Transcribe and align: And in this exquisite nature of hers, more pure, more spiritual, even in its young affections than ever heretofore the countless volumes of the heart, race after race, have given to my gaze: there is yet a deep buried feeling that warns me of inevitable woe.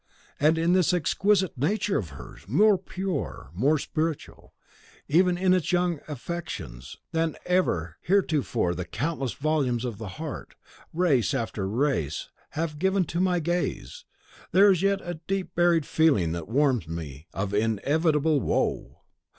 And 0.39 0.57
in 0.57 0.73
this 0.73 0.93
exquisite 0.93 1.55
nature 1.55 1.99
of 1.99 2.09
hers, 2.09 2.47
more 2.47 2.75
pure, 2.79 3.51
more 3.53 3.77
spiritual, 3.77 4.51
even 5.07 5.37
in 5.37 5.53
its 5.53 5.71
young 5.71 5.99
affections 6.07 6.97
than 7.11 7.35
ever 7.45 7.97
heretofore 8.01 8.73
the 8.73 8.83
countless 8.83 9.33
volumes 9.33 9.85
of 9.85 9.99
the 9.99 10.07
heart, 10.17 10.55
race 10.91 11.35
after 11.35 11.69
race, 11.69 12.29
have 12.57 12.79
given 12.79 13.03
to 13.05 13.19
my 13.19 13.39
gaze: 13.39 14.03
there 14.53 14.71
is 14.71 14.81
yet 14.81 15.01
a 15.03 15.19
deep 15.27 15.53
buried 15.53 15.85
feeling 15.85 16.31
that 16.31 16.47
warns 16.49 16.87
me 16.87 17.27
of 17.31 17.53
inevitable 17.53 18.39
woe. 18.41 19.01